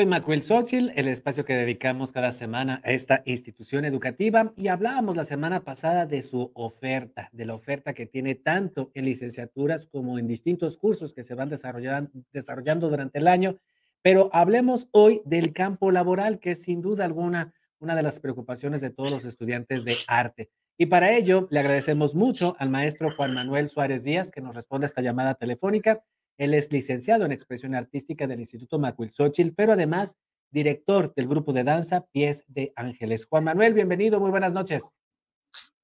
soy 0.00 0.06
Macuel 0.06 0.40
Xochitl, 0.40 0.92
el 0.96 1.08
espacio 1.08 1.44
que 1.44 1.54
dedicamos 1.54 2.10
cada 2.10 2.32
semana 2.32 2.80
a 2.84 2.92
esta 2.92 3.22
institución 3.26 3.84
educativa 3.84 4.54
y 4.56 4.68
hablábamos 4.68 5.14
la 5.14 5.24
semana 5.24 5.62
pasada 5.62 6.06
de 6.06 6.22
su 6.22 6.52
oferta, 6.54 7.28
de 7.34 7.44
la 7.44 7.54
oferta 7.54 7.92
que 7.92 8.06
tiene 8.06 8.34
tanto 8.34 8.90
en 8.94 9.04
licenciaturas 9.04 9.86
como 9.86 10.18
en 10.18 10.26
distintos 10.26 10.78
cursos 10.78 11.12
que 11.12 11.22
se 11.22 11.34
van 11.34 11.50
desarrollando, 11.50 12.10
desarrollando 12.32 12.88
durante 12.88 13.18
el 13.18 13.28
año. 13.28 13.58
Pero 14.00 14.30
hablemos 14.32 14.88
hoy 14.92 15.20
del 15.26 15.52
campo 15.52 15.90
laboral, 15.90 16.38
que 16.38 16.52
es 16.52 16.62
sin 16.62 16.80
duda 16.80 17.04
alguna 17.04 17.52
una 17.78 17.94
de 17.94 18.02
las 18.02 18.20
preocupaciones 18.20 18.80
de 18.80 18.88
todos 18.88 19.10
los 19.10 19.26
estudiantes 19.26 19.84
de 19.84 19.96
arte. 20.06 20.48
Y 20.78 20.86
para 20.86 21.14
ello 21.14 21.46
le 21.50 21.60
agradecemos 21.60 22.14
mucho 22.14 22.56
al 22.58 22.70
maestro 22.70 23.14
Juan 23.14 23.34
Manuel 23.34 23.68
Suárez 23.68 24.04
Díaz 24.04 24.30
que 24.30 24.40
nos 24.40 24.54
responde 24.54 24.86
a 24.86 24.88
esta 24.88 25.02
llamada 25.02 25.34
telefónica 25.34 26.02
él 26.40 26.54
es 26.54 26.72
licenciado 26.72 27.26
en 27.26 27.32
expresión 27.32 27.74
artística 27.74 28.26
del 28.26 28.40
Instituto 28.40 28.78
Macuilxóchitl, 28.78 29.52
pero 29.54 29.74
además 29.74 30.16
director 30.50 31.12
del 31.14 31.28
grupo 31.28 31.52
de 31.52 31.64
danza 31.64 32.06
Pies 32.12 32.44
de 32.48 32.72
Ángeles. 32.76 33.26
Juan 33.26 33.44
Manuel, 33.44 33.74
bienvenido, 33.74 34.20
muy 34.20 34.30
buenas 34.30 34.54
noches. 34.54 34.94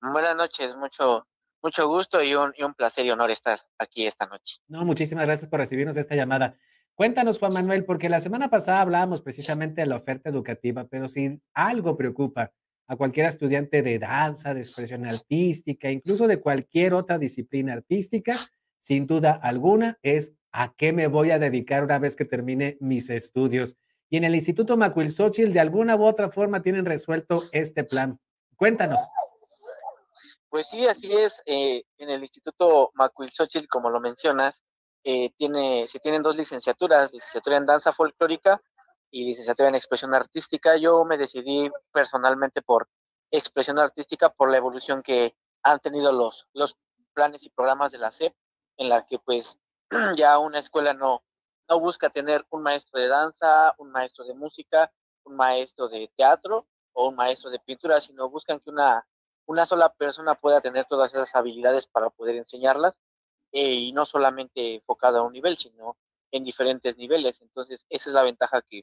Buenas 0.01 0.35
noches, 0.35 0.75
mucho, 0.75 1.27
mucho 1.63 1.87
gusto 1.87 2.23
y 2.23 2.35
un, 2.35 2.55
placer 2.75 3.05
y 3.05 3.11
honor 3.11 3.31
estar 3.31 3.61
aquí 3.79 4.07
esta 4.07 4.27
noche. 4.27 4.57
No, 4.67 4.83
muchísimas 4.87 5.27
gracias 5.27 5.51
por 5.51 5.61
recibirnos 5.61 5.99
esta 5.99 6.15
llamada. 6.15 6.57
Cuéntanos, 6.95 7.39
Juan 7.39 7.53
Manuel, 7.53 7.85
porque 7.85 8.09
la 8.09 8.21
semana 8.21 8.49
pasada 8.49 8.81
hablábamos 8.81 9.21
precisamente 9.21 9.83
de 9.83 9.89
la 9.89 9.97
oferta 9.97 10.31
educativa, 10.31 10.87
pero 10.89 11.11
si 11.11 11.39
algo 11.53 11.99
preocupa 11.99 12.51
a 12.87 12.97
cualquier 12.97 13.27
estudiante 13.27 13.83
de 13.83 13.99
danza, 13.99 14.55
de 14.55 14.61
expresión 14.61 15.07
artística, 15.07 15.91
incluso 15.91 16.27
de 16.27 16.41
cualquier 16.41 16.95
otra 16.95 17.19
disciplina 17.19 17.75
artística, 17.75 18.35
sin 18.79 19.07
duda 19.07 19.33
alguna, 19.33 19.99
es 20.03 20.33
a 20.57 20.73
qué 20.75 20.95
me 20.95 21.07
voy 21.07 21.33
a 21.33 21.39
dedicar 21.39 21.85
una 21.85 21.99
vez 21.99 22.17
que 22.17 22.25
termine 22.25 22.79
mis 22.81 23.11
estudios. 23.11 23.77
Y 24.09 24.17
en 24.17 24.25
el 24.25 24.35
Instituto 24.35 24.79
Macuilxóchitl, 24.79 25.53
de 25.53 25.61
alguna 25.61 25.97
u 25.97 26.07
otra 26.07 26.31
forma, 26.31 26.63
tienen 26.63 26.87
resuelto 26.87 27.43
este 27.53 27.85
plan. 27.85 28.19
Cuéntanos. 28.57 29.03
Pues 30.49 30.69
sí, 30.69 30.87
así 30.87 31.13
es. 31.13 31.43
Eh, 31.45 31.85
en 31.99 32.09
el 32.09 32.23
Instituto 32.23 32.91
Macuilxóchitl, 32.95 33.69
como 33.69 33.91
lo 33.91 34.01
mencionas, 34.01 34.63
eh, 35.05 35.31
tiene, 35.37 35.87
se 35.87 36.01
tienen 36.01 36.23
dos 36.23 36.35
licenciaturas, 36.35 37.13
licenciatura 37.13 37.59
en 37.59 37.67
danza 37.67 37.93
folclórica 37.93 38.63
y 39.11 39.27
licenciatura 39.27 39.69
en 39.69 39.75
expresión 39.75 40.15
artística. 40.15 40.79
Yo 40.79 41.05
me 41.05 41.19
decidí 41.19 41.71
personalmente 41.93 42.63
por 42.63 42.89
expresión 43.31 43.79
artística 43.79 44.31
por 44.31 44.51
la 44.51 44.57
evolución 44.57 45.03
que 45.03 45.37
han 45.63 45.81
tenido 45.81 46.15
los, 46.15 46.49
los 46.55 46.79
planes 47.13 47.43
y 47.43 47.51
programas 47.51 47.93
de 47.93 47.99
la 47.99 48.11
SEP, 48.11 48.33
en 48.79 48.89
la 48.89 49.05
que 49.05 49.19
pues 49.19 49.59
ya 50.17 50.39
una 50.39 50.59
escuela 50.59 50.95
no, 50.95 51.23
no 51.69 51.81
busca 51.81 52.11
tener 52.11 52.45
un 52.51 52.63
maestro 52.63 53.01
de 53.01 53.09
danza, 53.09 53.75
un 53.79 53.91
maestro 53.91 54.25
de 54.25 54.35
música, 54.35 54.93
un 55.25 55.37
maestro 55.37 55.89
de 55.89 56.11
teatro 56.17 56.67
o 56.93 57.09
un 57.09 57.17
maestro 57.17 57.51
de 57.51 57.59
pintura, 57.59 58.01
sino 58.01 58.31
buscan 58.31 58.61
que 58.61 58.71
una, 58.71 59.07
una 59.47 59.67
sola 59.67 59.93
persona 59.93 60.35
pueda 60.35 60.61
tener 60.61 60.87
todas 60.87 61.13
esas 61.13 61.35
habilidades 61.35 61.87
para 61.87 62.11
poder 62.11 62.37
enseñarlas 62.37 63.01
eh, 63.53 63.75
y 63.75 63.93
no 63.93 64.07
solamente 64.07 64.77
enfocado 64.77 65.19
a 65.19 65.23
un 65.23 65.33
nivel, 65.33 65.57
sino 65.57 65.97
en 66.31 66.45
diferentes 66.45 66.97
niveles. 66.99 67.41
Entonces, 67.43 67.87
esa 67.89 68.11
es 68.11 68.15
la 68.15 68.23
ventaja 68.23 68.63
que, 68.63 68.83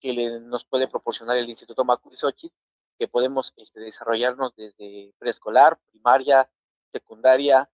que 0.00 0.40
nos 0.40 0.64
puede 0.64 0.88
proporcionar 0.88 1.36
el 1.36 1.48
Instituto 1.48 1.84
Macuisochi, 1.84 2.52
que 2.98 3.08
podemos 3.08 3.52
este, 3.56 3.80
desarrollarnos 3.80 4.54
desde 4.54 5.12
preescolar, 5.18 5.78
primaria, 5.90 6.48
secundaria 6.92 7.70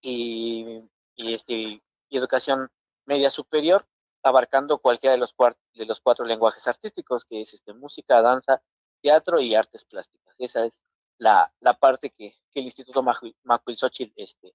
y 0.00 0.82
y, 1.18 1.34
este, 1.34 1.54
y 1.54 1.82
educación 2.10 2.70
media 3.04 3.28
superior, 3.28 3.86
abarcando 4.22 4.78
cualquiera 4.78 5.12
de 5.12 5.18
los, 5.18 5.34
de 5.74 5.84
los 5.84 6.00
cuatro 6.00 6.24
lenguajes 6.24 6.66
artísticos, 6.66 7.24
que 7.24 7.40
es 7.42 7.52
este, 7.52 7.74
música, 7.74 8.22
danza, 8.22 8.62
teatro 9.02 9.40
y 9.40 9.54
artes 9.54 9.84
plásticas. 9.84 10.34
Esa 10.38 10.64
es 10.64 10.84
la, 11.18 11.52
la 11.60 11.74
parte 11.74 12.10
que, 12.10 12.34
que, 12.50 12.60
el 12.60 12.66
Instituto 12.66 13.02
Macuilxóchitl 13.42 14.12
este, 14.16 14.54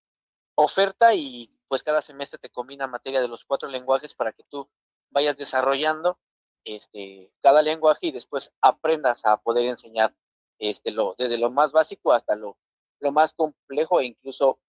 oferta 0.56 1.14
y 1.14 1.52
pues 1.68 1.84
cada 1.84 2.02
semestre 2.02 2.40
te 2.40 2.50
combina 2.50 2.88
materia 2.88 3.22
de 3.22 3.28
los 3.28 3.46
cuatro 3.46 3.70
lenguajes 3.70 4.14
para 4.14 4.32
que 4.32 4.44
tú 4.44 4.70
vayas 5.10 5.38
desarrollando 5.38 6.20
este, 6.64 7.34
cada 7.42 7.62
lenguaje 7.62 8.08
y 8.08 8.12
después 8.12 8.54
aprendas 8.62 9.26
a 9.26 9.38
poder 9.38 9.66
enseñar 9.66 10.16
este, 10.60 10.92
lo, 10.92 11.16
desde 11.18 11.38
lo 11.38 11.52
más 11.52 11.72
básico 11.72 12.14
hasta 12.14 12.36
lo, 12.36 12.58
lo 13.00 13.12
más 13.12 13.34
complejo 13.34 14.00
e 14.00 14.06
incluso 14.06 14.60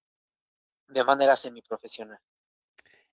de 0.88 1.04
manera 1.04 1.36
semiprofesional. 1.36 2.18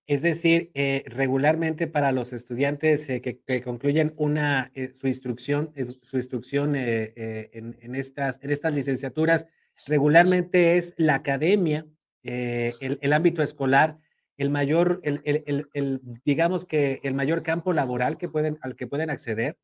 Es 0.06 0.20
decir, 0.20 0.72
eh, 0.74 1.04
regularmente 1.06 1.86
para 1.86 2.10
los 2.10 2.32
estudiantes 2.32 3.08
eh, 3.08 3.20
que, 3.20 3.62
concluyen 3.62 4.14
una, 4.16 4.72
eh, 4.74 4.92
su 4.94 5.06
instrucción, 5.06 5.72
su 6.02 6.16
instrucción 6.16 6.74
en, 6.74 7.94
estas, 7.94 8.40
en 8.42 8.50
estas 8.50 8.74
licenciaturas, 8.74 9.46
regularmente 9.86 10.76
es 10.76 10.94
la 10.96 11.14
academia, 11.14 11.86
el, 12.24 13.12
ámbito 13.12 13.42
escolar, 13.42 13.98
el 14.36 14.50
mayor, 14.50 15.00
el, 15.04 16.00
digamos 16.24 16.64
que 16.64 17.00
el 17.04 17.14
mayor 17.14 17.42
campo 17.44 17.72
laboral 17.72 18.18
que 18.18 18.28
pueden, 18.28 18.58
al 18.62 18.74
que 18.74 18.88
pueden 18.88 19.08
acceder. 19.08 19.56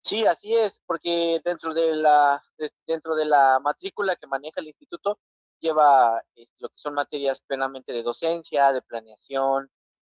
Sí, 0.00 0.26
así 0.26 0.54
es, 0.54 0.80
porque 0.86 1.40
dentro 1.44 1.72
de 1.74 1.96
la, 1.96 2.42
dentro 2.86 3.14
de 3.14 3.26
la 3.26 3.60
matrícula 3.62 4.16
que 4.16 4.26
maneja 4.26 4.60
el 4.60 4.66
instituto, 4.66 5.18
lleva 5.64 6.22
lo 6.58 6.68
que 6.68 6.78
son 6.78 6.94
materias 6.94 7.40
plenamente 7.40 7.92
de 7.92 8.02
docencia, 8.02 8.72
de 8.72 8.82
planeación, 8.82 9.70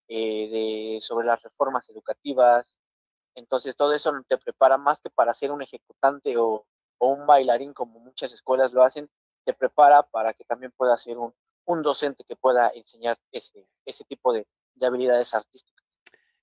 eh, 0.07 0.50
de, 0.50 1.01
sobre 1.01 1.28
las 1.28 1.41
reformas 1.41 1.89
educativas. 1.89 2.79
Entonces, 3.35 3.75
todo 3.75 3.94
eso 3.94 4.11
te 4.28 4.38
prepara 4.38 4.78
más 4.78 5.00
que 5.00 5.09
para 5.09 5.34
ser 5.34 5.51
un 5.51 5.61
ejecutante 5.61 6.35
o, 6.38 6.66
un 7.00 7.28
bailarín, 7.28 7.73
como 7.73 8.00
muchas 8.00 8.34
escuelas 8.34 8.73
lo 8.73 8.84
hacen, 8.84 9.07
te 9.44 9.53
prepara 9.53 10.01
para 10.01 10.34
que 10.34 10.44
también 10.45 10.73
puedas 10.75 11.03
ser 11.03 11.17
un, 11.17 11.34
docente 11.84 12.23
que 12.28 12.35
pueda 12.35 12.69
enseñar 12.73 13.17
ese, 13.31 13.67
ese 13.85 14.03
tipo 14.05 14.34
de, 14.34 14.47
de 14.73 14.85
habilidades 14.88 15.34
artísticas. 15.34 15.85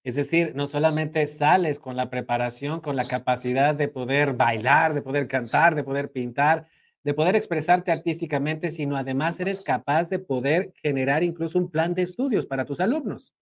Es 0.05 0.15
decir, 0.17 0.53
no 0.55 0.67
solamente 0.67 1.27
sales 1.27 1.79
con 1.79 1.97
la 1.97 2.11
preparación, 2.11 2.81
con 2.81 2.97
la 2.97 3.05
capacidad 3.05 3.75
de 3.75 3.89
poder 3.89 4.35
bailar, 4.35 4.95
de 4.95 5.03
poder 5.03 5.27
cantar, 5.27 5.75
de 5.75 5.85
poder 5.85 6.13
pintar, 6.13 6.69
de 7.05 7.15
poder 7.15 7.35
expresarte 7.35 7.91
artísticamente, 7.91 8.71
sino 8.71 8.97
además 8.97 9.41
eres 9.41 9.63
capaz 9.63 10.09
de 10.09 10.19
poder 10.19 10.73
generar 10.83 11.23
incluso 11.23 11.59
un 11.59 11.71
plan 11.71 11.95
de 11.95 12.03
estudios 12.03 12.47
para 12.47 12.65
tus 12.65 12.81
alumnos. 12.81 13.35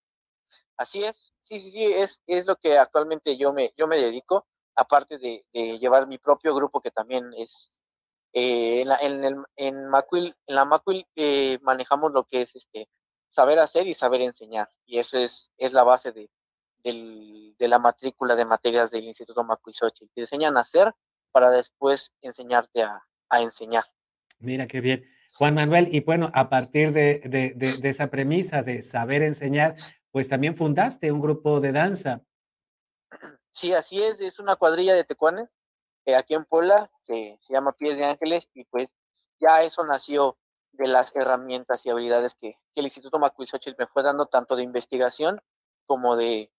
Así 0.77 1.03
es, 1.03 1.33
sí, 1.41 1.59
sí, 1.59 1.71
sí, 1.71 1.83
es, 1.85 2.23
es 2.25 2.47
lo 2.47 2.55
que 2.55 2.77
actualmente 2.77 3.37
yo 3.37 3.53
me, 3.53 3.71
yo 3.77 3.87
me 3.87 3.97
dedico, 3.97 4.47
aparte 4.75 5.19
de, 5.19 5.45
llevar 5.79 6.07
mi 6.07 6.17
propio 6.17 6.55
grupo 6.55 6.81
que 6.81 6.91
también 6.91 7.31
es 7.37 7.79
eh, 8.33 8.81
en, 8.81 8.87
la, 8.87 8.97
en, 8.97 9.23
el, 9.23 9.35
en, 9.55 9.87
Macuil, 9.87 10.35
en 10.47 10.55
la 10.55 10.65
Macuil 10.65 11.05
eh, 11.15 11.59
manejamos 11.61 12.11
lo 12.11 12.23
que 12.25 12.41
es 12.41 12.55
este 12.55 12.89
saber 13.27 13.59
hacer 13.59 13.87
y 13.87 13.93
saber 13.93 14.21
enseñar, 14.21 14.69
y 14.85 14.97
eso 14.97 15.17
es, 15.17 15.51
es 15.57 15.71
la 15.71 15.83
base 15.83 16.11
de, 16.11 16.29
de 16.83 17.67
la 17.67 17.79
matrícula 17.79 18.35
de 18.35 18.45
materias 18.45 18.91
del 18.91 19.05
Instituto 19.05 19.43
Macuil 19.43 19.73
Xochitl. 19.73 20.11
Te 20.13 20.21
enseñan 20.21 20.57
a 20.57 20.61
hacer 20.61 20.93
para 21.31 21.49
después 21.51 22.11
enseñarte 22.21 22.83
a, 22.83 23.05
a 23.31 23.41
enseñar. 23.41 23.85
Mira 24.39 24.67
qué 24.67 24.81
bien. 24.81 25.05
Juan 25.33 25.55
Manuel, 25.55 25.87
y 25.91 26.01
bueno, 26.01 26.29
a 26.33 26.49
partir 26.49 26.91
de, 26.91 27.79
esa 27.83 28.11
premisa 28.11 28.63
de 28.63 28.83
saber 28.83 29.23
enseñar, 29.23 29.75
pues 30.11 30.27
también 30.29 30.55
fundaste 30.55 31.11
un 31.11 31.21
grupo 31.21 31.61
de 31.61 31.71
danza. 31.71 32.21
Sí, 33.49 33.73
así 33.73 34.01
es, 34.03 34.19
es 34.19 34.39
una 34.39 34.55
cuadrilla 34.55 34.93
de 34.93 35.03
tecuanes 35.03 35.57
eh, 36.05 36.15
aquí 36.15 36.33
en 36.33 36.45
Puebla, 36.45 36.91
que 37.05 37.37
se 37.41 37.53
llama 37.53 37.71
Pies 37.73 37.97
de 37.97 38.05
Ángeles, 38.05 38.49
y 38.53 38.65
pues 38.65 38.93
ya 39.39 39.63
eso 39.63 39.85
nació 39.85 40.37
de 40.73 40.87
las 40.87 41.15
herramientas 41.15 41.85
y 41.85 41.89
habilidades 41.89 42.35
que, 42.35 42.55
el 42.75 42.85
Instituto 42.85 43.19
Macuilxóchitl 43.19 43.75
me 43.77 43.87
fue 43.87 44.03
dando, 44.03 44.25
tanto 44.25 44.55
de 44.55 44.63
investigación 44.63 45.41
como 45.85 46.15
de, 46.15 46.51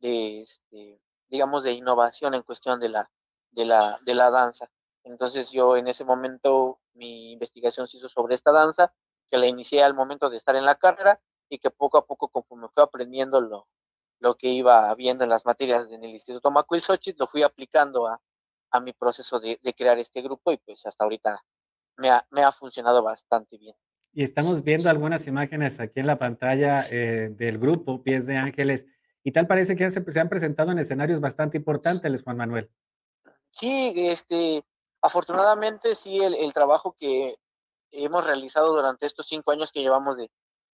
este, 0.00 1.00
digamos, 1.28 1.64
de 1.64 1.72
innovación 1.72 2.34
en 2.34 2.42
cuestión 2.42 2.80
de 2.80 2.90
la, 2.90 3.10
de 3.50 3.64
la, 3.64 3.98
de 4.04 4.14
la 4.14 4.30
danza. 4.30 4.70
Entonces 5.10 5.50
yo 5.50 5.76
en 5.76 5.88
ese 5.88 6.04
momento 6.04 6.78
mi 6.94 7.32
investigación 7.32 7.88
se 7.88 7.98
hizo 7.98 8.08
sobre 8.08 8.34
esta 8.34 8.52
danza, 8.52 8.92
que 9.26 9.38
la 9.38 9.46
inicié 9.46 9.82
al 9.82 9.94
momento 9.94 10.30
de 10.30 10.36
estar 10.36 10.54
en 10.54 10.64
la 10.64 10.76
carrera 10.76 11.20
y 11.48 11.58
que 11.58 11.70
poco 11.70 11.98
a 11.98 12.06
poco 12.06 12.28
conforme 12.28 12.68
fui 12.68 12.82
aprendiendo 12.82 13.40
lo, 13.40 13.68
lo 14.20 14.36
que 14.36 14.48
iba 14.48 14.94
viendo 14.94 15.24
en 15.24 15.30
las 15.30 15.44
materias 15.44 15.90
en 15.90 16.04
el 16.04 16.10
Instituto 16.10 16.50
Macuil 16.50 16.82
lo 17.16 17.26
fui 17.26 17.42
aplicando 17.42 18.06
a, 18.06 18.20
mi 18.80 18.92
proceso 18.92 19.40
de, 19.40 19.58
crear 19.76 19.98
este 19.98 20.22
grupo 20.22 20.52
y 20.52 20.58
pues 20.58 20.86
hasta 20.86 21.02
ahorita 21.02 21.40
me 21.96 22.08
ha, 22.08 22.24
me 22.30 22.42
ha 22.42 22.52
funcionado 22.52 23.02
bastante 23.02 23.58
bien. 23.58 23.74
Y 24.12 24.22
estamos 24.22 24.62
viendo 24.62 24.90
algunas 24.90 25.26
imágenes 25.26 25.80
aquí 25.80 25.98
en 25.98 26.06
la 26.06 26.18
pantalla 26.18 26.84
eh, 26.90 27.30
del 27.30 27.58
grupo 27.58 28.04
Pies 28.04 28.26
de 28.26 28.36
Ángeles 28.36 28.86
y 29.24 29.32
tal 29.32 29.48
parece 29.48 29.74
que 29.74 29.90
se, 29.90 30.08
se 30.08 30.20
han 30.20 30.28
presentado 30.28 30.70
en 30.70 30.78
escenarios 30.78 31.20
bastante 31.20 31.56
importantes, 31.56 32.22
Juan 32.22 32.36
Manuel. 32.36 32.70
Sí, 33.50 33.92
este, 33.96 34.62
Afortunadamente, 35.02 35.94
sí, 35.94 36.22
el, 36.22 36.52
trabajo 36.52 36.94
que 36.96 37.36
hemos 37.90 38.26
realizado 38.26 38.74
durante 38.74 39.06
estos 39.06 39.26
cinco 39.26 39.50
años 39.50 39.72
que 39.72 39.80
llevamos 39.80 40.16
de, 40.16 40.30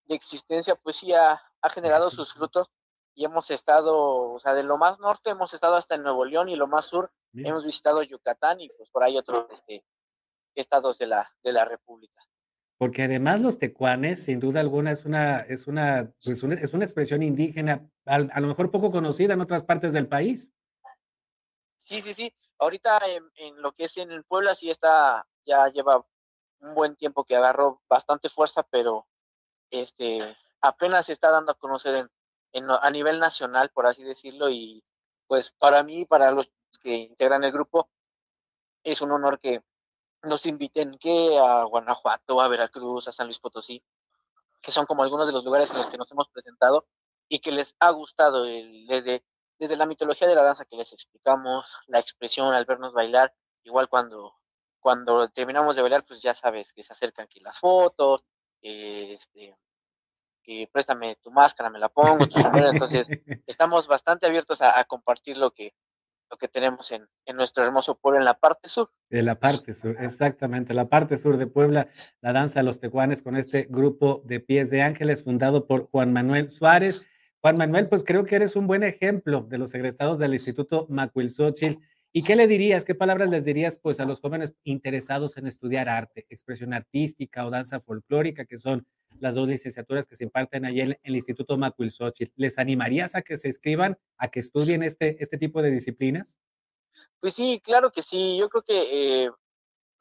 existencia, 0.09 0.77
pues 0.77 0.97
sí 0.97 1.13
ha, 1.13 1.41
generado 1.71 2.11
sus 2.11 2.33
frutos 2.33 2.69
y 3.15 3.25
hemos 3.25 3.51
estado, 3.51 4.33
o 4.33 4.39
sea, 4.39 4.55
de 4.55 4.63
lo 4.63 4.77
más 4.79 5.01
norte 5.01 5.31
hemos 5.31 5.53
estado 5.53 5.75
hasta 5.75 5.97
en 5.97 6.05
Nuevo 6.05 6.25
León 6.25 6.49
y 6.49 6.55
lo 6.55 6.69
más 6.69 6.85
sur 6.85 7.11
hemos 7.35 7.65
visitado 7.65 8.03
Yucatán 8.03 8.61
y 8.61 8.69
pues 8.69 8.89
por 8.91 9.03
ahí 9.03 9.19
otros 9.19 9.47
este, 9.53 9.85
estados 10.55 10.99
de 10.99 11.09
la, 11.09 11.29
de 11.43 11.53
la 11.53 11.65
República. 11.65 12.23
Porque 12.79 13.03
además 13.03 13.41
los 13.41 13.59
tecuanes, 13.59 14.25
sin 14.25 14.39
duda 14.39 14.61
alguna, 14.61 14.93
es 14.93 15.07
una, 15.07 15.41
es 15.41 15.67
una, 15.67 16.13
pues 16.23 16.43
es 16.43 16.75
una 16.75 16.85
expresión 16.85 17.23
indígena, 17.23 17.89
a, 18.05 18.19
lo 18.19 18.49
mejor 18.49 18.71
poco 18.71 18.91
conocida 18.91 19.33
en 19.33 19.41
otras 19.41 19.65
partes 19.65 19.95
del 19.95 20.09
país. 20.09 20.53
Sí, 21.79 22.03
sí, 22.03 22.13
sí. 22.13 22.33
Ahorita 22.59 23.01
en, 23.07 23.61
lo 23.61 23.73
que 23.73 23.85
es 23.85 23.97
en 23.97 24.11
el 24.11 24.25
Puebla 24.25 24.55
sí 24.55 24.71
está, 24.71 25.27
ya 25.45 25.69
lleva 25.69 26.05
un 26.61 26.75
buen 26.75 26.97
tiempo 26.97 27.25
que 27.25 27.37
agarró 27.37 27.83
bastante 27.89 28.29
fuerza, 28.29 28.63
pero 28.63 29.07
este 29.71 30.37
apenas 30.61 31.07
se 31.07 31.13
está 31.13 31.31
dando 31.31 31.53
a 31.53 31.59
conocer 31.59 32.09
en, 32.53 32.71
a 32.71 32.91
nivel 32.91 33.19
nacional, 33.19 33.71
por 33.71 33.87
así 33.87 34.03
decirlo, 34.03 34.49
y 34.49 34.83
pues 35.27 35.53
para 35.59 35.83
mí, 35.83 36.07
para 36.07 36.31
los 36.31 36.51
que 36.81 36.95
integran 36.97 37.45
el 37.45 37.53
grupo, 37.53 37.91
es 38.83 39.01
un 39.01 39.13
honor 39.13 39.39
que 39.39 39.63
nos 40.23 40.47
inviten 40.47 40.99
que 40.99 41.39
a 41.39 41.65
Guanajuato, 41.65 42.41
a 42.41 42.49
Veracruz, 42.49 43.09
a 43.09 43.13
San 43.13 43.27
Luis 43.27 43.39
Potosí, 43.39 43.83
que 44.63 44.73
son 44.73 44.87
como 44.87 45.03
algunos 45.03 45.27
de 45.27 45.33
los 45.33 45.45
lugares 45.45 45.71
en 45.71 45.77
los 45.77 45.89
que 45.89 45.99
nos 45.99 46.11
hemos 46.13 46.29
presentado 46.29 46.87
y 47.29 47.41
que 47.41 47.53
les 47.53 47.75
ha 47.81 47.91
gustado 47.91 48.45
desde, 48.45 49.25
desde 49.59 49.77
la 49.77 49.87
mitología 49.87 50.29
de 50.29 50.35
la 50.35 50.43
danza 50.43 50.65
que 50.65 50.77
les 50.77 50.93
explicamos, 50.93 51.67
la 51.87 51.99
expresión 51.99 52.53
al 52.55 52.65
vernos 52.65 52.95
bailar, 52.95 53.35
igual 53.65 53.89
cuando, 53.89 54.35
cuando 54.81 55.29
terminamos 55.29 55.77
de 55.77 55.83
bailar, 55.83 56.05
pues 56.05 56.23
ya 56.23 56.35
sabes 56.35 56.73
que 56.73 56.83
se 56.83 56.93
acercan 56.93 57.25
aquí 57.25 57.41
las 57.41 57.59
fotos, 57.59 58.25
este, 58.61 59.57
que 60.43 60.69
préstame 60.73 61.17
tu 61.23 61.31
máscara, 61.31 61.71
me 61.71 61.79
la 61.79 61.89
pongo, 61.89 62.27
tu 62.27 62.41
sombrero, 62.41 62.71
entonces 62.71 63.09
estamos 63.47 63.87
bastante 63.87 64.27
abiertos 64.27 64.61
a 64.63 64.85
compartir 64.85 65.37
lo 65.37 65.51
que, 65.53 65.75
lo 66.31 66.37
que 66.37 66.49
tenemos 66.49 66.91
en, 66.93 67.07
en, 67.25 67.37
nuestro 67.37 67.65
hermoso 67.65 67.97
pueblo 67.97 68.19
en 68.19 68.25
la 68.25 68.35
parte 68.35 68.69
sur. 68.69 68.91
En 69.11 69.27
la 69.27 69.39
parte 69.39 69.75
sur, 69.75 69.97
exactamente, 70.01 70.75
la 70.75 70.89
parte 70.89 71.17
sur 71.17 71.37
de 71.37 71.47
Puebla, 71.47 71.89
la 72.21 72.33
danza 72.33 72.61
de 72.61 72.65
los 72.65 72.81
tecuanes 72.81 73.23
con 73.23 73.37
este 73.37 73.67
grupo 73.69 74.23
de 74.25 74.41
pies 74.41 74.71
de 74.71 74.83
ángeles 74.83 75.23
fundado 75.23 75.67
por 75.67 75.89
Juan 75.91 76.13
Manuel 76.13 76.51
Suárez. 76.51 77.07
Juan 77.41 77.57
Manuel, 77.59 77.89
pues 77.89 78.03
creo 78.05 78.25
que 78.25 78.37
eres 78.37 78.57
un 78.57 78.67
buen 78.67 78.83
ejemplo 78.83 79.43
de 79.49 79.59
los 79.59 79.75
egresados 79.75 80.19
del 80.19 80.33
Instituto 80.33 80.87
Macuilxóchitl. 80.89 81.81
¿Y 82.13 82.23
qué 82.23 82.35
le 82.35 82.47
dirías, 82.47 82.85
qué 82.85 82.95
palabras 82.95 83.31
les 83.31 83.45
dirías 83.45 83.79
pues 83.79 84.01
a 84.01 84.07
los 84.07 84.21
jóvenes 84.21 84.55
interesados 84.65 85.37
en 85.37 85.47
estudiar 85.47 85.89
arte, 85.89 86.27
expresión 86.31 86.73
artística 86.73 87.47
o 87.47 87.51
danza 87.51 87.79
folclórica, 87.79 88.47
que 88.47 88.57
son 88.57 88.87
las 89.21 89.35
dos 89.35 89.49
licenciaturas 89.49 90.07
que 90.07 90.17
se 90.17 90.25
imparten 90.25 90.65
allí 90.65 90.81
en 90.81 90.99
el 91.03 91.15
Instituto 91.15 91.59
Macuilxóchitl. 91.59 92.33
¿Les 92.37 92.59
animarías 92.59 93.15
a 93.15 93.23
que 93.23 93.37
se 93.37 93.49
escriban, 93.49 93.99
a 94.17 94.29
que 94.29 94.41
estudien 94.41 94.83
este, 94.83 95.23
este 95.23 95.37
tipo 95.37 95.63
de 95.63 95.71
disciplinas? 95.71 96.39
Pues 97.21 97.35
sí, 97.35 97.61
claro 97.63 97.91
que 97.93 98.03
sí. 98.03 98.37
Yo 98.39 98.49
creo 98.49 98.63
que 98.63 99.25
eh, 99.25 99.31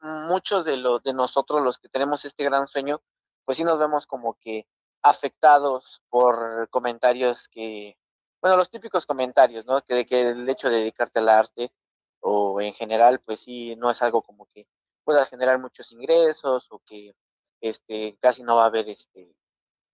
muchos 0.00 0.64
de, 0.64 0.76
los 0.76 1.02
de 1.02 1.12
nosotros, 1.12 1.62
los 1.62 1.78
que 1.78 1.88
tenemos 1.88 2.24
este 2.24 2.44
gran 2.44 2.66
sueño, 2.66 3.02
pues 3.44 3.58
sí 3.58 3.64
nos 3.64 3.78
vemos 3.78 4.06
como 4.06 4.34
que 4.40 4.66
afectados 5.08 6.02
por 6.08 6.68
comentarios 6.70 7.48
que, 7.48 7.96
bueno, 8.40 8.56
los 8.56 8.70
típicos 8.70 9.06
comentarios, 9.06 9.66
¿no? 9.66 9.82
Que, 9.82 9.94
de 9.94 10.06
que 10.06 10.22
el 10.22 10.48
hecho 10.48 10.68
de 10.68 10.78
dedicarte 10.78 11.20
al 11.20 11.28
arte 11.28 11.72
o 12.20 12.60
en 12.60 12.72
general, 12.74 13.20
pues 13.20 13.40
sí, 13.40 13.76
no 13.76 13.90
es 13.90 14.02
algo 14.02 14.22
como 14.22 14.46
que 14.46 14.66
pueda 15.04 15.24
generar 15.26 15.58
muchos 15.58 15.92
ingresos 15.92 16.66
o 16.70 16.80
que 16.84 17.14
este, 17.60 18.16
casi 18.20 18.42
no 18.42 18.56
va 18.56 18.64
a 18.64 18.66
haber, 18.66 18.88
este, 18.88 19.34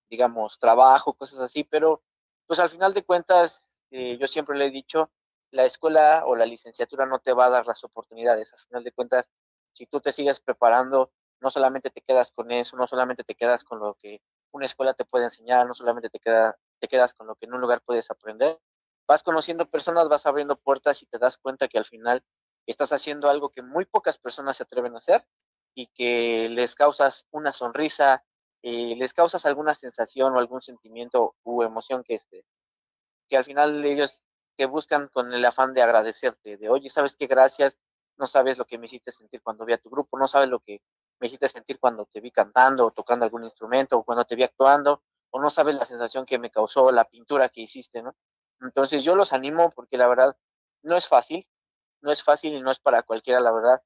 digamos, 0.09 0.59
trabajo, 0.59 1.15
cosas 1.15 1.41
así, 1.41 1.65
pero 1.65 2.03
pues 2.47 2.59
al 2.59 2.71
final 2.71 2.95
de 2.95 3.05
cuentas, 3.05 3.81
eh, 3.91 4.19
yo 4.19 4.27
siempre 4.27 4.57
le 4.57 4.67
he 4.67 4.71
dicho, 4.71 5.11
la 5.51 5.65
escuela 5.65 6.25
o 6.27 6.35
la 6.35 6.47
licenciatura 6.47 7.07
no 7.07 7.19
te 7.21 7.33
va 7.33 7.47
a 7.47 7.51
dar 7.51 7.67
las 7.67 7.85
oportunidades. 7.85 8.53
Al 8.53 8.59
final 8.61 8.85
de 8.85 8.93
cuentas, 8.93 9.31
si 9.73 9.87
tú 9.87 10.01
te 10.01 10.13
sigues 10.13 10.41
preparando, 10.41 11.13
no 11.41 11.51
solamente 11.51 11.91
te 11.91 12.01
quedas 12.01 12.33
con 12.33 12.51
eso, 12.51 12.77
no 12.77 12.87
solamente 12.87 13.25
te 13.25 13.35
quedas 13.35 13.65
con 13.65 13.81
lo 13.81 13.95
que 13.95 14.23
una 14.53 14.67
escuela 14.67 14.95
te 14.95 15.05
puede 15.05 15.25
enseñar, 15.25 15.67
no 15.67 15.75
solamente 15.75 16.11
te, 16.11 16.19
queda, 16.19 16.57
te 16.79 16.89
quedas 16.89 17.15
con 17.15 17.27
lo 17.27 17.35
que 17.35 17.47
en 17.47 17.55
un 17.55 17.61
lugar 17.61 17.83
puedes 17.85 18.11
aprender, 18.11 18.59
vas 19.07 19.23
conociendo 19.23 19.69
personas, 19.69 20.09
vas 20.09 20.27
abriendo 20.27 20.57
puertas 20.57 21.03
y 21.03 21.07
te 21.07 21.19
das 21.19 21.39
cuenta 21.39 21.69
que 21.69 21.79
al 21.79 21.85
final 21.85 22.23
estás 22.67 22.93
haciendo 22.93 23.29
algo 23.29 23.51
que 23.51 23.63
muy 23.63 23.85
pocas 23.85 24.19
personas 24.19 24.57
se 24.57 24.63
atreven 24.63 24.95
a 24.95 24.99
hacer 24.99 25.27
y 25.75 25.89
que 25.89 26.49
les 26.49 26.75
causas 26.75 27.27
una 27.31 27.53
sonrisa, 27.53 28.25
eh, 28.63 28.95
les 28.97 29.13
causas 29.13 29.45
alguna 29.47 29.75
sensación 29.75 30.35
o 30.35 30.39
algún 30.39 30.61
sentimiento 30.61 31.35
u 31.43 31.63
emoción 31.63 32.05
que, 32.05 32.15
este, 32.15 32.45
que 33.29 33.37
al 33.37 33.45
final 33.45 33.85
ellos 33.85 34.25
te 34.57 34.67
buscan 34.67 35.09
con 35.09 35.33
el 35.33 35.45
afán 35.45 35.75
de 35.75 35.83
agradecerte, 35.83 36.57
de 36.57 36.69
oye, 36.69 36.91
¿sabes 36.91 37.17
qué? 37.17 37.27
Gracias, 37.27 37.79
no 38.19 38.27
sabes 38.27 38.59
lo 38.59 38.67
que 38.67 38.79
me 38.79 38.87
hiciste 38.87 39.11
sentir 39.11 39.43
cuando 39.43 39.65
vi 39.65 39.73
a 39.73 39.79
tu 39.79 39.91
grupo, 39.91 40.19
no 40.19 40.29
sabes 40.29 40.49
lo 40.49 40.61
que 40.61 40.83
me 41.23 41.29
hiciste 41.29 41.47
sentir 41.47 41.79
cuando 41.79 42.05
te 42.07 42.21
vi 42.21 42.33
cantando 42.33 42.87
o 42.87 42.91
tocando 42.91 43.25
algún 43.25 43.45
instrumento 43.45 43.97
o 43.97 44.03
cuando 44.03 44.25
te 44.25 44.35
vi 44.35 44.43
actuando, 44.43 45.05
o 45.31 45.41
no 45.41 45.51
sabes 45.51 45.77
la 45.77 45.87
sensación 45.87 46.27
que 46.27 46.37
me 46.41 46.51
causó 46.51 46.91
la 46.91 47.05
pintura 47.05 47.49
que 47.49 47.61
hiciste, 47.61 48.03
¿no? 48.03 48.17
Entonces 48.61 49.05
yo 49.05 49.15
los 49.15 49.33
animo 49.33 49.71
porque 49.71 49.97
la 49.97 50.09
verdad 50.09 50.37
no 50.83 50.97
es 50.97 51.07
fácil, 51.07 51.47
no 52.01 52.11
es 52.11 52.25
fácil 52.25 52.55
y 52.55 52.61
no 52.61 52.73
es 52.73 52.81
para 52.81 53.05
cualquiera, 53.05 53.39
la 53.39 53.53
verdad 53.53 53.81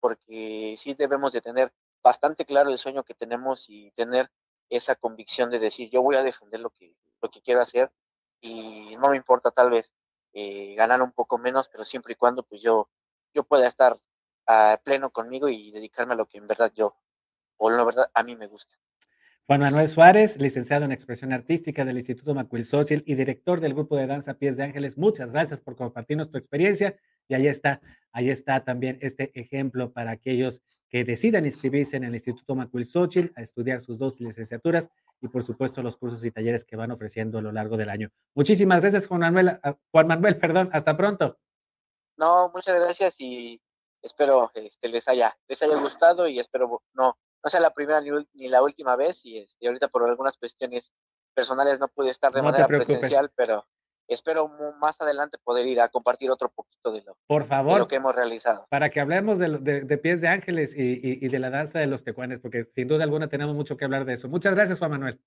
porque 0.00 0.74
sí 0.78 0.94
debemos 0.94 1.32
de 1.32 1.40
tener 1.40 1.72
bastante 2.02 2.44
claro 2.44 2.70
el 2.70 2.78
sueño 2.78 3.04
que 3.04 3.14
tenemos 3.14 3.66
y 3.68 3.92
tener 3.92 4.28
esa 4.68 4.96
convicción 4.96 5.50
de 5.50 5.60
decir, 5.60 5.90
yo 5.90 6.02
voy 6.02 6.16
a 6.16 6.24
defender 6.24 6.58
lo 6.58 6.70
que, 6.70 6.96
lo 7.22 7.30
que 7.30 7.40
quiero 7.40 7.60
hacer 7.60 7.92
y 8.40 8.96
no 8.96 9.10
me 9.10 9.16
importa 9.16 9.52
tal 9.52 9.70
vez 9.70 9.94
eh, 10.32 10.74
ganar 10.74 11.02
un 11.02 11.12
poco 11.12 11.38
menos, 11.38 11.68
pero 11.68 11.84
siempre 11.84 12.14
y 12.14 12.16
cuando 12.16 12.42
pues 12.42 12.62
yo, 12.62 12.88
yo 13.32 13.44
pueda 13.44 13.68
estar 13.68 13.96
a 14.50 14.80
pleno 14.82 15.10
conmigo 15.10 15.48
y 15.48 15.70
dedicarme 15.70 16.14
a 16.14 16.16
lo 16.16 16.26
que 16.26 16.38
en 16.38 16.48
verdad 16.48 16.72
yo, 16.74 16.96
o 17.56 17.70
en 17.70 17.84
verdad 17.86 18.10
a 18.12 18.22
mí 18.24 18.34
me 18.34 18.48
gusta. 18.48 18.74
Juan 19.46 19.60
Manuel 19.60 19.88
Suárez, 19.88 20.36
licenciado 20.36 20.84
en 20.84 20.92
expresión 20.92 21.32
artística 21.32 21.84
del 21.84 21.96
Instituto 21.96 22.34
Macuilxóchitl 22.34 23.02
y 23.04 23.16
director 23.16 23.60
del 23.60 23.74
grupo 23.74 23.96
de 23.96 24.06
danza 24.06 24.34
Pies 24.34 24.56
de 24.56 24.62
Ángeles. 24.62 24.96
Muchas 24.96 25.32
gracias 25.32 25.60
por 25.60 25.74
compartirnos 25.74 26.30
tu 26.30 26.38
experiencia 26.38 26.96
y 27.26 27.34
ahí 27.34 27.48
está, 27.48 27.80
ahí 28.12 28.30
está 28.30 28.64
también 28.64 28.98
este 29.00 29.32
ejemplo 29.34 29.92
para 29.92 30.12
aquellos 30.12 30.60
que 30.88 31.04
decidan 31.04 31.46
inscribirse 31.46 31.96
en 31.96 32.04
el 32.04 32.14
Instituto 32.14 32.54
Macuilxóchitl 32.54 33.32
a 33.36 33.42
estudiar 33.42 33.80
sus 33.80 33.98
dos 33.98 34.20
licenciaturas 34.20 34.88
y 35.20 35.28
por 35.28 35.42
supuesto 35.42 35.82
los 35.82 35.96
cursos 35.96 36.24
y 36.24 36.30
talleres 36.30 36.64
que 36.64 36.76
van 36.76 36.92
ofreciendo 36.92 37.38
a 37.38 37.42
lo 37.42 37.50
largo 37.50 37.76
del 37.76 37.90
año. 37.90 38.10
Muchísimas 38.34 38.82
gracias 38.82 39.08
Juan 39.08 39.20
Manuel, 39.20 39.58
ah, 39.62 39.76
Juan 39.90 40.06
Manuel, 40.06 40.36
perdón, 40.40 40.70
hasta 40.72 40.96
pronto. 40.96 41.38
No, 42.16 42.50
muchas 42.54 42.74
gracias 42.76 43.16
y 43.18 43.60
espero 44.02 44.50
este, 44.54 44.88
les 44.88 45.08
haya 45.08 45.36
les 45.48 45.62
haya 45.62 45.76
gustado 45.76 46.26
y 46.28 46.38
espero 46.38 46.82
no 46.94 47.16
no 47.42 47.50
sea 47.50 47.60
la 47.60 47.72
primera 47.72 48.00
ni, 48.00 48.48
la 48.48 48.62
última 48.62 48.96
vez 48.96 49.24
y, 49.24 49.38
este, 49.38 49.66
ahorita 49.66 49.88
por 49.88 50.08
algunas 50.08 50.36
cuestiones 50.36 50.92
personales 51.34 51.80
no 51.80 51.88
pude 51.88 52.10
estar 52.10 52.32
de 52.32 52.42
manera 52.42 52.66
presencial, 52.66 53.30
pero 53.34 53.66
espero 54.08 54.50
más 54.78 55.00
adelante 55.00 55.38
poder 55.42 55.66
ir 55.66 55.80
a 55.80 55.88
compartir 55.88 56.30
otro 56.30 56.50
poquito 56.50 56.90
de 56.90 57.02
lo, 57.02 57.16
por 57.26 57.46
favor, 57.46 57.78
lo 57.78 57.88
que 57.88 57.96
hemos 57.96 58.14
realizado. 58.14 58.66
Para 58.68 58.90
que 58.90 59.00
hablemos 59.00 59.38
de, 59.38 60.00
pies 60.02 60.20
de 60.20 60.28
ángeles 60.28 60.74
y, 60.76 61.28
de 61.28 61.38
la 61.38 61.50
danza 61.50 61.78
de 61.78 61.86
los 61.86 62.04
tecuanes, 62.04 62.40
porque 62.40 62.64
sin 62.64 62.88
duda 62.88 63.04
alguna 63.04 63.28
tenemos 63.28 63.54
mucho 63.54 63.76
que 63.76 63.84
hablar 63.84 64.04
de 64.04 64.14
eso. 64.14 64.28
Muchas 64.28 64.54
gracias, 64.54 64.78
Juan 64.78 64.90
Manuel. 64.90 65.20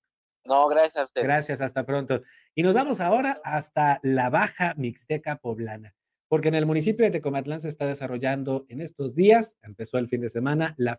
No, 0.44 0.68
gracias 0.68 0.96
a 0.96 1.04
usted. 1.04 1.22
Gracias, 1.22 1.62
hasta 1.62 1.86
pronto. 1.86 2.20
Y 2.54 2.62
nos 2.62 2.74
vamos 2.74 3.00
ahora 3.00 3.40
hasta 3.44 3.98
la 4.02 4.28
Baja 4.28 4.74
Mixteca 4.76 5.36
Poblana 5.36 5.94
porque 6.34 6.48
en 6.48 6.56
el 6.56 6.66
municipio 6.66 7.04
de 7.04 7.12
Tecomatlán 7.12 7.60
se 7.60 7.68
está 7.68 7.86
desarrollando 7.86 8.66
en 8.68 8.80
estos 8.80 9.14
días, 9.14 9.56
empezó 9.62 9.98
el 9.98 10.08
fin 10.08 10.20
de 10.20 10.28
semana, 10.28 10.74
la, 10.76 10.98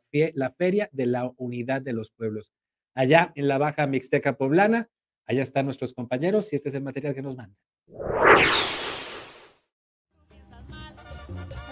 Feria 0.49 0.89
de 0.93 1.05
la 1.07 1.29
Unidad 1.35 1.81
de 1.81 1.91
los 1.91 2.09
Pueblos. 2.09 2.53
Allá 2.93 3.33
en 3.35 3.49
la 3.49 3.57
Baja 3.57 3.85
Mixteca 3.85 4.37
Poblana, 4.37 4.87
allá 5.25 5.43
están 5.43 5.65
nuestros 5.65 5.93
compañeros 5.93 6.53
y 6.53 6.55
este 6.55 6.69
es 6.69 6.75
el 6.75 6.83
material 6.83 7.15
que 7.15 7.21
nos 7.21 7.35
mandan. 7.35 7.57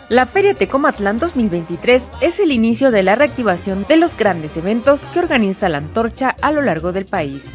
La 0.10 0.25
Feria 0.25 0.53
Tecomatlán 0.55 1.17
2023 1.17 2.05
es 2.20 2.41
el 2.41 2.51
inicio 2.51 2.91
de 2.91 3.03
la 3.03 3.15
reactivación 3.15 3.86
de 3.88 3.96
los 3.96 4.17
grandes 4.17 4.58
eventos 4.58 5.05
que 5.05 5.20
organiza 5.20 5.70
la 5.70 5.77
Antorcha 5.77 6.36
a 6.41 6.51
lo 6.51 6.62
largo 6.62 6.91
del 6.91 7.05
país 7.05 7.46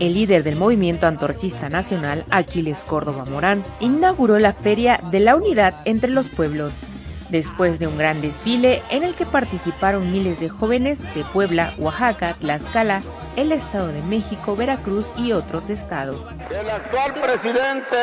el 0.00 0.14
líder 0.14 0.42
del 0.42 0.56
movimiento 0.56 1.06
antorchista 1.06 1.68
nacional, 1.68 2.24
Aquiles 2.30 2.80
Córdoba 2.80 3.26
Morán, 3.26 3.62
inauguró 3.78 4.38
la 4.38 4.54
Feria 4.54 5.00
de 5.10 5.20
la 5.20 5.36
Unidad 5.36 5.74
entre 5.84 6.10
los 6.10 6.28
Pueblos, 6.28 6.74
después 7.28 7.78
de 7.78 7.86
un 7.86 7.98
gran 7.98 8.20
desfile 8.20 8.82
en 8.90 9.04
el 9.04 9.14
que 9.14 9.26
participaron 9.26 10.10
miles 10.10 10.40
de 10.40 10.48
jóvenes 10.48 11.00
de 11.14 11.22
Puebla, 11.32 11.72
Oaxaca, 11.78 12.34
Tlaxcala, 12.40 13.02
el 13.36 13.52
Estado 13.52 13.88
de 13.88 14.02
México, 14.02 14.56
Veracruz 14.56 15.12
y 15.16 15.32
otros 15.32 15.70
estados. 15.70 16.26
El 16.50 16.68
actual 16.68 17.12
presidente 17.14 17.96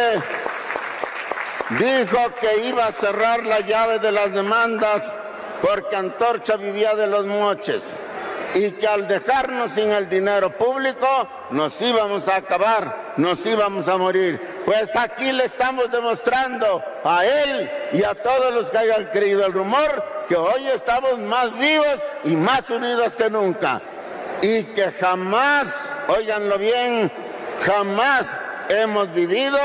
dijo 1.80 2.20
que 2.40 2.70
iba 2.70 2.88
a 2.88 2.92
cerrar 2.92 3.44
la 3.44 3.60
llave 3.62 4.00
de 4.00 4.12
las 4.12 4.32
demandas 4.32 5.04
porque 5.62 5.96
Antorcha 5.96 6.56
vivía 6.56 6.96
de 6.96 7.08
los 7.08 7.26
moches 7.26 7.84
y 8.54 8.72
que 8.72 8.88
al 8.88 9.08
dejarnos 9.08 9.72
sin 9.72 9.92
el 9.92 10.10
dinero 10.10 10.58
público 10.58 11.08
nos 11.52 11.80
íbamos 11.82 12.28
a 12.28 12.38
acabar, 12.38 13.14
nos 13.18 13.46
íbamos 13.46 13.88
a 13.88 13.98
morir. 13.98 14.40
Pues 14.66 14.96
aquí 14.96 15.32
le 15.32 15.46
estamos 15.46 15.92
demostrando 15.92 16.84
a 17.04 17.26
él 17.26 17.70
y 17.94 18.04
a 18.04 18.16
todos 18.16 18.54
los 18.54 18.70
que 18.70 18.78
hayan 18.78 19.06
creído 19.06 19.46
el 19.46 19.54
rumor 19.54 20.04
que 20.28 20.36
hoy 20.36 20.68
estamos 20.68 21.20
más 21.20 21.58
vivos 21.58 21.98
y 22.24 22.36
más 22.36 22.70
unidos 22.70 23.16
que 23.16 23.30
nunca. 23.30 23.82
Y 24.42 24.64
que 24.64 24.92
jamás, 24.92 25.68
óiganlo 26.08 26.58
bien, 26.58 27.12
jamás 27.62 28.26
hemos 28.70 29.12
vivido 29.14 29.58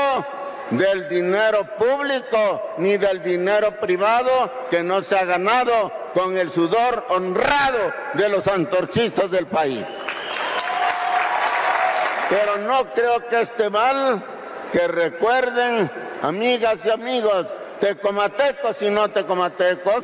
del 0.71 1.07
dinero 1.09 1.67
público 1.77 2.75
ni 2.77 2.97
del 2.97 3.21
dinero 3.21 3.79
privado 3.79 4.51
que 4.69 4.81
no 4.81 5.01
se 5.01 5.17
ha 5.17 5.25
ganado 5.25 5.91
con 6.13 6.37
el 6.37 6.51
sudor 6.51 7.05
honrado 7.09 7.93
de 8.13 8.29
los 8.29 8.47
antorchistas 8.47 9.29
del 9.31 9.47
país. 9.47 9.85
Pero 12.29 12.57
no 12.57 12.85
creo 12.93 13.27
que 13.27 13.41
esté 13.41 13.69
mal 13.69 14.23
que 14.71 14.87
recuerden, 14.87 15.89
amigas 16.21 16.79
y 16.85 16.89
amigos, 16.89 17.45
tecomatecos 17.79 18.81
y 18.81 18.89
no 18.89 19.09
tecomatecos, 19.09 20.03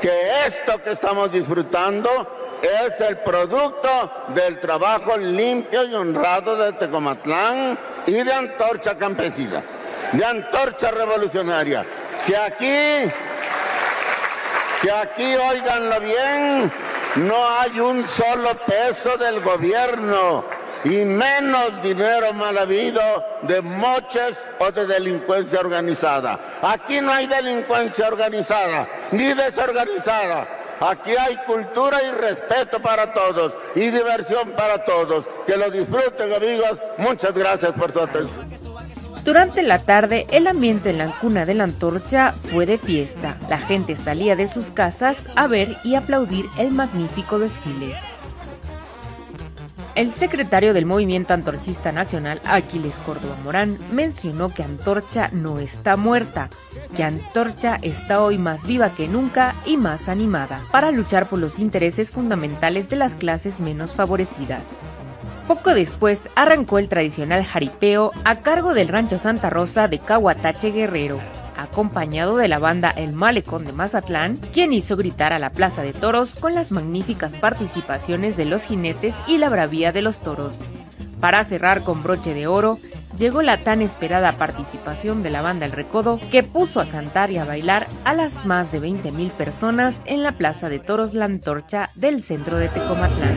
que 0.00 0.10
esto 0.46 0.82
que 0.82 0.90
estamos 0.90 1.30
disfrutando 1.30 2.58
es 2.62 3.00
el 3.00 3.18
producto 3.18 4.10
del 4.28 4.58
trabajo 4.60 5.16
limpio 5.16 5.84
y 5.84 5.94
honrado 5.94 6.56
de 6.56 6.72
Tecomatlán 6.72 7.78
y 8.06 8.12
de 8.12 8.32
Antorcha 8.32 8.96
Campesina, 8.96 9.62
de 10.12 10.24
Antorcha 10.24 10.90
Revolucionaria. 10.90 11.84
Que 12.26 12.36
aquí, 12.36 13.10
que 14.82 14.90
aquí, 14.90 15.36
oiganlo 15.36 16.00
bien, 16.00 16.72
no 17.16 17.48
hay 17.60 17.78
un 17.78 18.04
solo 18.04 18.56
peso 18.66 19.16
del 19.16 19.40
gobierno 19.40 20.44
y 20.84 21.04
menos 21.04 21.80
dinero 21.82 22.32
mal 22.32 22.58
habido 22.58 23.00
de 23.42 23.62
moches 23.62 24.36
o 24.58 24.72
de 24.72 24.86
delincuencia 24.86 25.60
organizada. 25.60 26.40
Aquí 26.62 27.00
no 27.00 27.12
hay 27.12 27.28
delincuencia 27.28 28.08
organizada 28.08 28.88
ni 29.12 29.32
desorganizada. 29.32 30.48
Aquí 30.80 31.12
hay 31.16 31.36
cultura 31.46 32.02
y 32.02 32.10
respeto 32.10 32.82
para 32.82 33.12
todos 33.14 33.52
y 33.76 33.90
diversión 33.90 34.50
para 34.50 34.84
todos. 34.84 35.24
Que 35.46 35.56
lo 35.56 35.70
disfruten 35.70 36.32
amigos. 36.34 36.76
Muchas 36.98 37.32
gracias 37.34 37.70
por 37.72 37.92
su 37.92 38.00
atención. 38.00 38.41
Durante 39.24 39.62
la 39.62 39.78
tarde, 39.78 40.26
el 40.32 40.48
ambiente 40.48 40.90
en 40.90 40.98
la 40.98 41.06
cuna 41.06 41.46
de 41.46 41.54
la 41.54 41.64
antorcha 41.64 42.32
fue 42.32 42.66
de 42.66 42.76
fiesta. 42.76 43.38
La 43.48 43.58
gente 43.58 43.94
salía 43.94 44.34
de 44.34 44.48
sus 44.48 44.70
casas 44.70 45.28
a 45.36 45.46
ver 45.46 45.76
y 45.84 45.94
aplaudir 45.94 46.46
el 46.58 46.72
magnífico 46.72 47.38
desfile. 47.38 47.94
El 49.94 50.10
secretario 50.10 50.72
del 50.72 50.86
Movimiento 50.86 51.34
Antorchista 51.34 51.92
Nacional, 51.92 52.40
Aquiles 52.44 52.96
Córdoba 52.96 53.36
Morán, 53.44 53.78
mencionó 53.92 54.48
que 54.48 54.62
Antorcha 54.62 55.28
no 55.32 55.58
está 55.58 55.96
muerta, 55.96 56.48
que 56.96 57.04
Antorcha 57.04 57.78
está 57.82 58.22
hoy 58.22 58.38
más 58.38 58.66
viva 58.66 58.90
que 58.90 59.06
nunca 59.06 59.54
y 59.66 59.76
más 59.76 60.08
animada 60.08 60.60
para 60.72 60.90
luchar 60.90 61.28
por 61.28 61.38
los 61.38 61.58
intereses 61.58 62.10
fundamentales 62.10 62.88
de 62.88 62.96
las 62.96 63.14
clases 63.14 63.60
menos 63.60 63.94
favorecidas. 63.94 64.64
Poco 65.52 65.74
después 65.74 66.22
arrancó 66.34 66.78
el 66.78 66.88
tradicional 66.88 67.44
jaripeo 67.44 68.12
a 68.24 68.36
cargo 68.36 68.72
del 68.72 68.88
rancho 68.88 69.18
Santa 69.18 69.50
Rosa 69.50 69.86
de 69.86 69.98
Cahuatache 69.98 70.70
Guerrero, 70.70 71.20
acompañado 71.58 72.38
de 72.38 72.48
la 72.48 72.58
banda 72.58 72.88
El 72.88 73.12
Malecón 73.12 73.66
de 73.66 73.74
Mazatlán, 73.74 74.38
quien 74.54 74.72
hizo 74.72 74.96
gritar 74.96 75.34
a 75.34 75.38
la 75.38 75.50
Plaza 75.50 75.82
de 75.82 75.92
Toros 75.92 76.36
con 76.36 76.54
las 76.54 76.72
magníficas 76.72 77.34
participaciones 77.34 78.38
de 78.38 78.46
los 78.46 78.64
jinetes 78.64 79.14
y 79.26 79.36
la 79.36 79.50
bravía 79.50 79.92
de 79.92 80.00
los 80.00 80.20
toros. 80.20 80.54
Para 81.20 81.44
cerrar 81.44 81.82
con 81.82 82.02
broche 82.02 82.32
de 82.32 82.46
oro, 82.46 82.78
llegó 83.16 83.42
la 83.42 83.58
tan 83.58 83.82
esperada 83.82 84.32
participación 84.32 85.22
de 85.22 85.30
la 85.30 85.42
banda 85.42 85.66
El 85.66 85.72
Recodo, 85.72 86.18
que 86.30 86.42
puso 86.42 86.80
a 86.80 86.86
cantar 86.86 87.30
y 87.30 87.38
a 87.38 87.44
bailar 87.44 87.86
a 88.04 88.14
las 88.14 88.46
más 88.46 88.72
de 88.72 88.80
20.000 88.80 89.30
personas 89.30 90.02
en 90.06 90.22
la 90.22 90.32
Plaza 90.32 90.68
de 90.68 90.78
Toros 90.78 91.14
La 91.14 91.26
Antorcha 91.26 91.90
del 91.94 92.22
centro 92.22 92.58
de 92.58 92.68
Tecomatlán. 92.68 93.36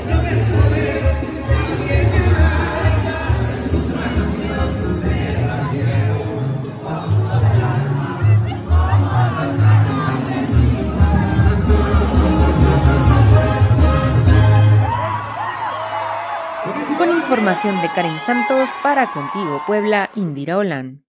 Información 17.26 17.82
de 17.82 17.90
Karen 17.90 18.20
Santos 18.28 18.70
para 18.84 19.12
Contigo 19.12 19.64
Puebla, 19.66 20.12
Indira 20.14 20.60
Olan. 20.60 21.05